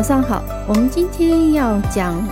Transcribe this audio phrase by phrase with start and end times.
[0.00, 2.26] 早上好，我们今天要讲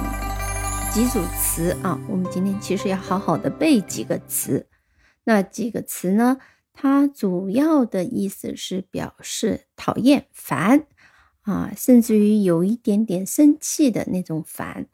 [0.91, 2.01] 几组词啊。
[2.09, 4.67] 我们今天其实要好好的背几个词。
[5.25, 6.39] 那几个词呢？
[6.73, 10.87] 它主要的意思是表示讨厌、烦
[11.43, 14.87] 啊，甚至于有一点点生气的那种烦。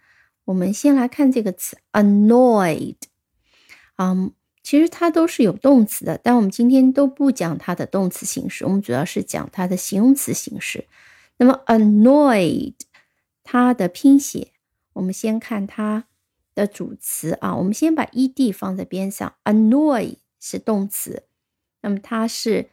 [0.46, 2.96] 我们先来看这个词 annoyed，
[3.98, 4.32] 嗯，
[4.64, 10.88] 其实它都是有动词的，但我们今天都不讲它的动词形式，我们主要是讲它的形容词形式。
[11.36, 12.74] 那么 annoyed，
[13.42, 14.52] 它的拼写，
[14.94, 16.06] 我们先看它
[16.54, 17.56] 的主词啊。
[17.56, 21.24] 我们先把 ed 放在边上，annoy 是动词，
[21.82, 22.70] 那么它是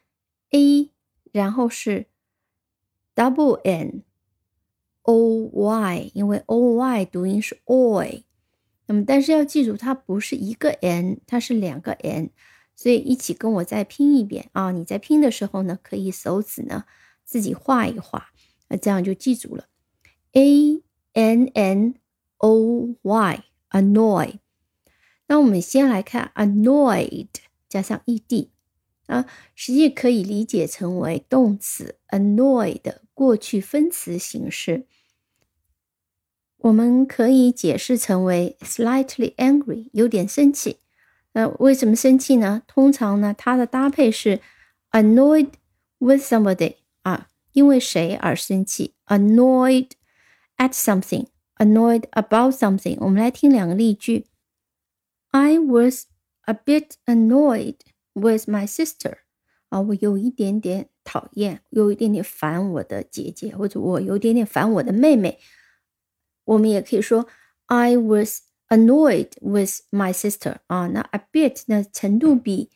[0.52, 0.92] a，
[1.32, 2.06] 然后是
[3.16, 4.04] double n
[5.02, 8.24] o y，因为 o y 读音是 oy。
[8.86, 12.30] 那么但是要记住，它不是一个 n，它是两个 n，
[12.76, 14.72] 所以一起跟我再拼一遍啊。
[14.72, 16.86] 你在拼的时候呢，可以手指呢
[17.24, 18.28] 自己画一画。
[18.72, 19.66] 那这样就记住了
[20.32, 21.96] ，a n n
[22.38, 24.36] o y，annoy。
[25.28, 27.28] 那我们先来看 annoyed
[27.68, 28.50] 加上 e d
[29.08, 34.86] 啊，实际可以理解成为动词 annoy 的过去分词形式。
[36.60, 40.78] 我们可以解释成为 slightly angry，有点生气。
[41.34, 42.62] 那为什么生气呢？
[42.68, 44.40] 通常呢，它的搭配是
[44.92, 45.50] annoyed
[45.98, 46.76] with somebody。
[47.54, 49.90] 因为谁而生气？Annoyed
[50.58, 52.98] at something, annoyed about something。
[53.00, 54.28] 我们来听两个例句。
[55.30, 56.06] I was
[56.42, 57.78] a bit annoyed
[58.14, 59.18] with my sister。
[59.70, 65.40] 啊，我有一点点讨厌，有一点点烦我的姐姐，或者我有一点点烦我的妹妹。
[66.44, 67.28] 我们也可以说
[67.68, 70.58] I was annoyed with my sister。
[70.68, 72.70] 啊，那 a bit 那程度比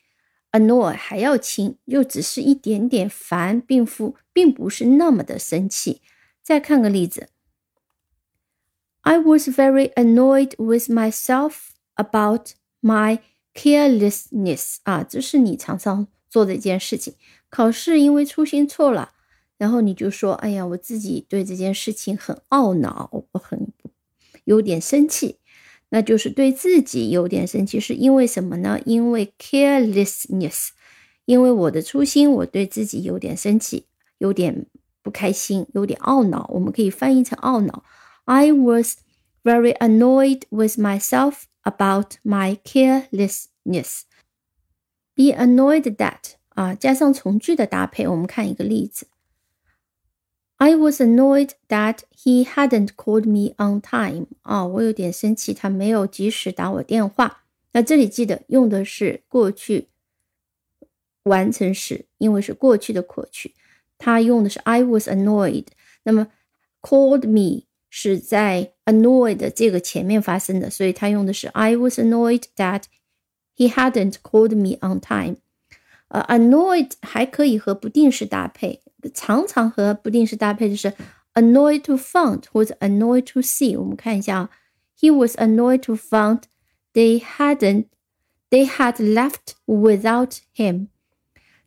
[0.52, 6.02] annoy 还要轻，又只是一点点烦，并不并不是那么的生气。
[6.44, 7.30] 再看个例子
[9.04, 12.50] ，I was very annoyed with myself about
[12.82, 13.20] my
[13.54, 14.80] carelessness。
[14.84, 17.16] 啊，这是你常常做的一件事情。
[17.50, 19.14] 考试因为粗心错了，
[19.58, 23.72] 然后你就说：“哎呀，我自己对这件事情很懊恼，我很
[24.44, 25.40] 有点生气。”
[25.90, 28.82] 那就是对自己有点生气，是因为什么呢？
[28.86, 30.70] 因为 carelessness，
[31.24, 33.86] 因为我的粗心，我对自己有点生气，
[34.19, 34.67] 有点
[35.03, 36.49] 不开心，有点懊恼。
[36.53, 37.85] 我们可以翻译成懊恼。
[38.25, 38.99] I was
[39.43, 44.03] very annoyed with myself about my carelessness.
[45.15, 49.09] Be annoyed that 啊，加上从句的搭配，我们看一个例子。
[50.57, 54.27] I was annoyed that he hadn't called me on time.
[54.43, 57.45] 啊，我有点生气，他没有及时打我电话。
[57.73, 59.89] 那这里记得用的是过去
[61.23, 63.55] 完成时，因为是过去的过去，
[63.99, 65.67] 他用的是 I was annoyed。
[66.05, 66.29] 那么
[66.81, 72.85] called me 是在 annoyed 这个前面发生的，所以他用的是 I was annoyed that
[73.57, 75.37] he hadn't called me on time。
[76.09, 78.83] 呃，annoyed 还可以和不定式搭配。
[79.15, 80.93] 常常和不定式搭配的是
[81.35, 83.79] annoyed to find 或者 annoyed to see。
[83.79, 84.51] 我们看一下啊，
[84.99, 86.43] He was annoyed to find
[86.93, 87.87] they hadn't
[88.51, 90.89] they had left without him。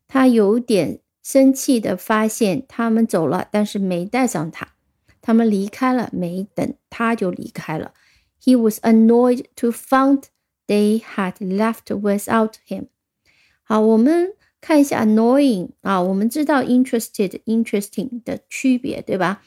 [0.07, 0.99] 他有点
[1.30, 4.68] 生气的发现他们走了，但是没带上他。
[5.20, 7.92] 他们离开了，没等他就离开了。
[8.42, 10.22] He was annoyed to find
[10.66, 12.86] they had left without him。
[13.62, 14.32] 好，我们。
[14.60, 19.40] 看一下 annoying 啊，我们知道 interested、interesting 的区别，对吧？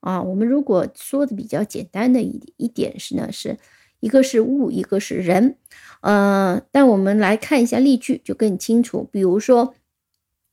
[0.00, 3.58] 啊，我们如果说的比较简单的一一点是呢，是
[4.00, 5.58] 一个是物，一个是人，
[6.00, 9.06] 呃，但我们来看一下例句就更清楚。
[9.12, 9.74] 比如说，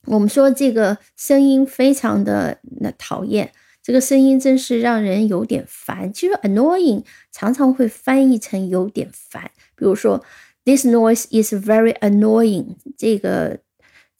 [0.07, 3.51] 我们说这个声音非常的那讨厌，
[3.81, 6.11] 这个声音真是让人有点烦。
[6.13, 9.51] 其实 annoying 常常会翻译成有点烦。
[9.75, 10.23] 比如说
[10.65, 13.59] ，this noise is very annoying，这个。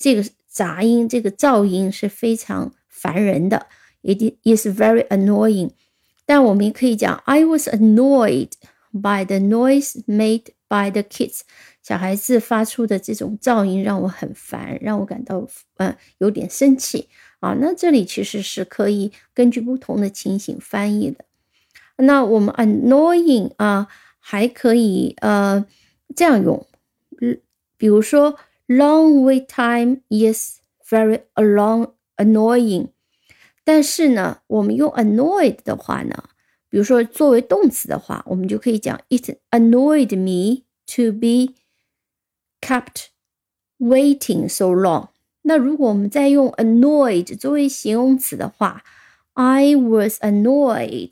[0.04, 3.68] 这个杂音，这个噪音是非常烦人的
[4.02, 5.70] ，it is very annoying。
[6.26, 8.50] 但我们也可以讲，I was annoyed
[8.92, 11.42] by the noise made by the kids。
[11.84, 15.46] 小孩子发出的这种噪音让我很烦，让我感到
[15.76, 17.10] 呃有点生气
[17.42, 17.54] 啊。
[17.60, 21.26] 那这里其实是可以根据不同的情形翻译的。
[21.98, 23.90] 那我们 annoying 啊，
[24.20, 25.66] 还可以呃
[26.16, 26.66] 这样用，
[27.78, 28.40] 比如说。
[28.68, 32.92] Long wait time is very a long annoying。
[33.66, 36.24] 但是呢，我们用 annoyed 的话呢，
[36.72, 40.64] 比如说作为动词的话，我们就可以讲 It annoyed me
[40.96, 41.54] to be
[42.62, 43.08] kept
[43.78, 45.10] waiting so long。
[45.42, 48.84] 那如果我们再用 annoyed 作为形容词的话
[49.34, 51.12] I was annoyed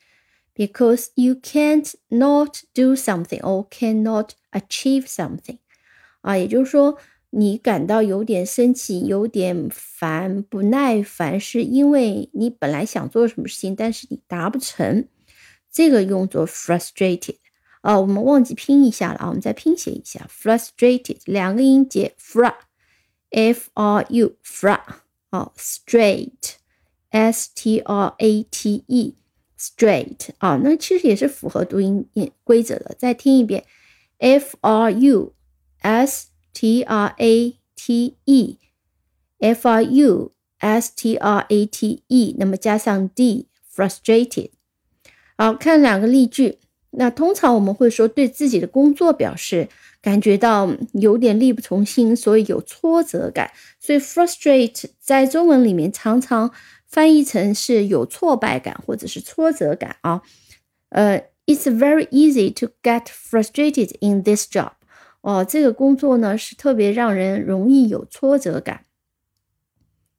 [0.55, 5.59] because you can't not do something or cannot achieve something
[6.21, 6.97] 啊，也就是说。
[7.33, 15.07] 你感到有点生气、有点烦、不耐烦，是因为你本来想做什么事情，但是你达不成，
[15.71, 17.37] 这个用作 frustrated
[17.79, 17.97] 啊。
[17.97, 24.81] 我们忘记拼一下了啊，我们再拼写一下 frustrated，两个音节 fra，f r u fra
[25.29, 25.53] 啊
[27.16, 29.14] S T R A T E,
[29.58, 32.06] straight 啊，那其实也是符合读音
[32.44, 32.94] 规则的。
[32.98, 33.64] 再听一遍
[34.18, 35.32] ，f r u
[35.80, 36.28] s。
[36.58, 38.56] T R A T E
[39.40, 44.52] F R U S T R A T E，那么加上 D，frustrated。
[45.36, 46.58] 好看两个例句。
[46.92, 49.68] 那通常我们会说对自己的工作表示
[50.00, 53.50] 感觉到有点力不从心，所以有挫折感。
[53.78, 56.50] 所以 frustrate 在中文里面常常
[56.95, 60.21] 翻译成是有挫败感或者是挫折感啊。
[60.89, 64.73] 呃，It's very easy to get frustrated in this job。
[65.21, 68.85] 哦，这个工作呢是特别让人容易有挫折感。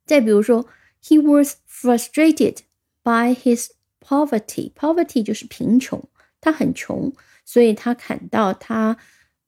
[0.05, 0.67] 再比如说，
[1.03, 2.59] He was frustrated
[3.03, 3.69] by his
[4.01, 4.73] poverty.
[4.75, 6.09] Poverty 就是贫穷，
[6.41, 7.13] 他很穷，
[7.45, 8.97] 所以他感到他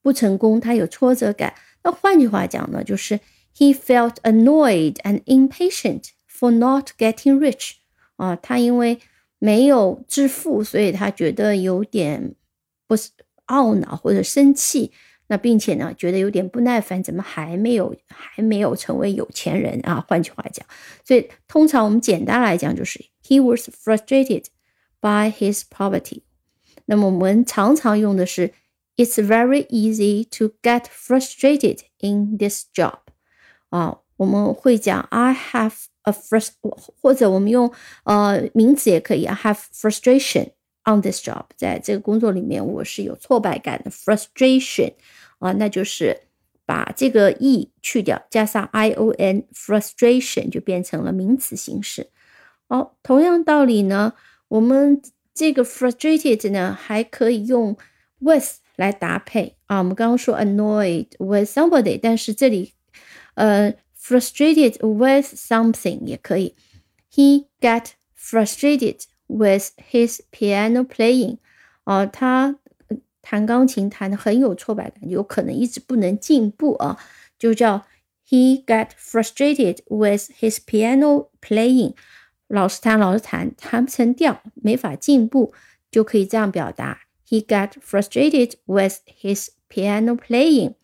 [0.02, 1.54] 不成功，他有挫折感。
[1.82, 3.20] 那换句话讲呢，就是
[3.56, 6.08] He felt annoyed and impatient
[6.38, 7.72] for not getting rich.
[8.16, 9.00] 啊，他因为
[9.38, 12.34] 没有致富，所以他觉得有点
[12.86, 13.10] 不是
[13.46, 14.92] 懊恼或者生气。
[15.26, 20.04] 那并且呢，觉得有点不耐烦，怎么还没有还没有成为有钱人啊？
[20.06, 20.66] 换句话讲，
[21.02, 24.44] 所以通常我们简单来讲就是 he was frustrated
[25.00, 26.20] by his poverty。
[26.84, 28.52] 那么我们常常用的是
[28.96, 32.98] it's very easy to get frustrated in this job。
[33.70, 36.51] 啊，我们会讲 I have a frust，
[37.01, 37.71] 或者我们用
[38.03, 40.49] 呃名词也可以啊 have frustration
[40.85, 41.45] on this job。
[41.55, 44.93] 在这个工作里面，我是有挫败感的 frustration。
[45.39, 46.19] 啊，那就是
[46.65, 52.09] 把这个 e 去掉，加上 i o n，frustration 就变成了名词形式。
[52.67, 54.15] 好，同样道理呢，
[54.49, 55.01] 我们
[55.33, 57.77] 这个 frustrated 呢还可以用
[58.19, 59.77] with 来搭配啊。
[59.77, 62.73] 我们刚刚说 annoyed with somebody，但是这里
[63.35, 63.73] 呃
[64.08, 66.54] frustrated with something 也可以。
[67.12, 71.38] He got frustrated with his piano playing。
[71.84, 72.58] 啊，他。
[73.26, 76.98] 弹钢琴弹的很有挫败感，有可能一直不能进步啊，
[77.38, 77.86] 就叫
[78.28, 81.94] he got frustrated with his piano playing，
[82.48, 85.54] 老是弹老是弹，弹不成调，没法进步，
[85.90, 90.74] 就可以这样表达 he got frustrated with his piano playing。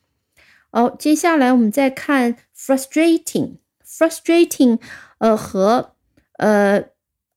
[0.74, 4.78] 哦，接下来我们再看 frustrating，frustrating，
[5.18, 5.92] 呃和
[6.38, 6.84] 呃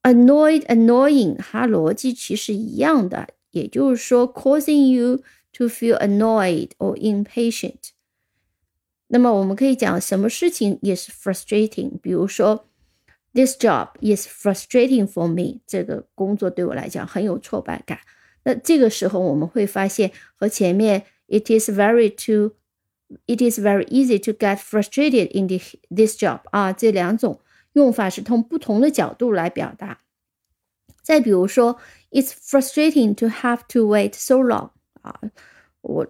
[0.02, 3.28] annoyed annoying，它逻辑其实一样的。
[3.50, 7.90] 也就是说，causing you to feel annoyed or impatient。
[9.06, 12.66] 那么我们可以讲什么事情也是 frustrating，比如说，
[13.32, 15.60] this job is frustrating for me。
[15.66, 18.00] 这个工作对我来讲很有挫败感。
[18.42, 22.56] 那这个时候我们会发现和前面 it is very to
[23.26, 27.40] it is very easy to get frustrated in this this job 啊这两种
[27.74, 30.00] 用法是从不同的角度来表达。
[31.02, 31.78] 再比如说，
[32.10, 34.70] It's frustrating to have to wait so long
[35.02, 35.20] 啊，
[35.82, 36.06] 我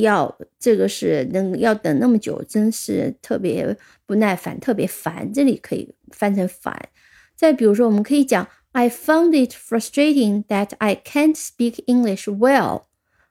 [0.00, 3.76] 要这个是能要等那么久，真是特别
[4.06, 5.30] 不耐烦，特别烦。
[5.32, 6.88] 这里可以翻成烦。
[7.34, 12.84] 再比如说，我们可以讲 I found it frustrating that I can't speak English well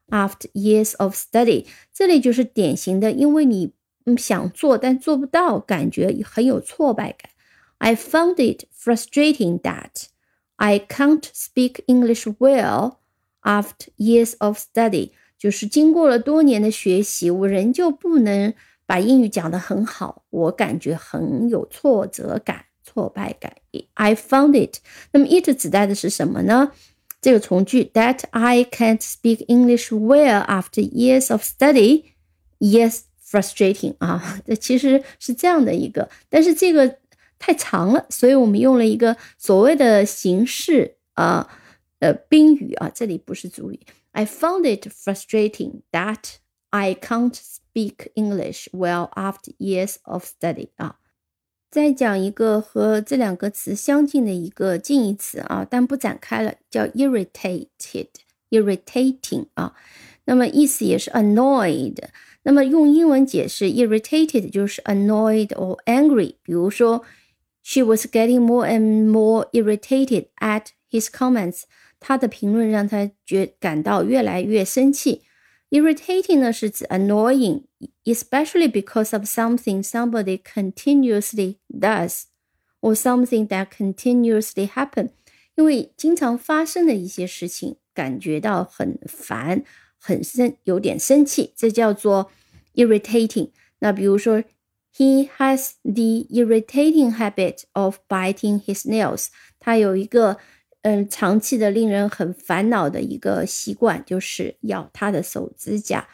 [0.08, 1.66] After years of study。
[1.92, 3.72] 这里就是典型的，因为你
[4.16, 7.30] 想做但做不到，感觉很有挫败感。
[7.78, 10.06] I found it frustrating that
[10.56, 12.96] I can't speak English well
[13.42, 15.10] after years of study。
[15.38, 18.54] 就是经过了多年的学习，我仍旧不能
[18.86, 22.64] 把英语讲得很好，我感觉很有挫折感。
[22.88, 23.52] 挫败感。
[23.94, 24.78] I found it。
[25.10, 26.70] 那么 it 指代的是什么呢？
[27.21, 32.05] 这个从句 that I can't speak English well after years of study.
[32.59, 36.97] Yes, frustrating 啊，这其实是这样的一个，但是这个
[37.39, 41.47] 太长了，所以我们用了一个所谓的形式啊，
[41.99, 43.79] 呃，宾语啊，这里不是主语。
[44.11, 46.35] I found it frustrating that
[46.69, 50.97] I can't speak English well after years of study 啊。
[51.76, 59.74] 再讲一个和这两个词相近的一个近义词啊，但不展开了，叫 irritated，irritating 啊，
[60.24, 61.98] 那么意思也是 annoyed。
[62.44, 66.36] 那么用英文解释 irritated 就是 annoyed or angry。
[66.42, 67.02] 比如说
[67.62, 71.64] ，she was getting more and more irritated at his comments。
[72.00, 75.24] 他的评论让他觉感到越来越生气。
[75.75, 77.63] Irritating 呢是指 annoying,
[78.03, 82.23] especially because of something somebody continuously does
[82.81, 85.11] or something that continuously happen。
[85.55, 89.63] 因为经常发生的一些事情，感觉到很烦、
[89.97, 92.31] 很生、有点生气，这叫做
[92.75, 93.51] irritating。
[93.79, 94.43] 那比如说，
[94.93, 99.27] He has the irritating habit of biting his nails。
[99.57, 100.37] 他有一个
[100.85, 106.07] 嗯，长期的令人很烦恼的一个习惯就是咬他的手指甲。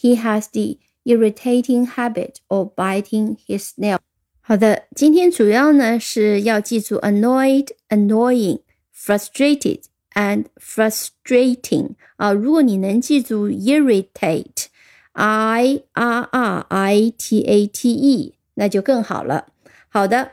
[0.00, 3.98] He has the irritating habit of biting his nail。
[4.40, 9.82] 好的，今天主要呢是要记住 annoyed、annoying、frustrated
[10.14, 12.32] and frustrating 啊。
[12.32, 19.48] 如果你能记住 irritate，i r r i t a t e，那就更好了。
[19.88, 20.32] 好的，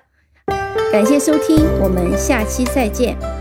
[0.91, 3.34] 感谢收听，我们下期再见。